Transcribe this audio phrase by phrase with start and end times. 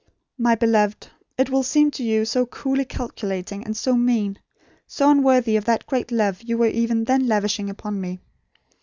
[0.39, 4.39] My beloved, it will seem to you so coolly calculating, and so mean;
[4.87, 8.19] so unworthy of the great love you were even then lavishing upon me.